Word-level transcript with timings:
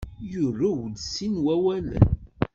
Yurew-d 0.31 0.95
sin 1.13 1.33
n 1.37 1.41
wawalen. 1.43 2.07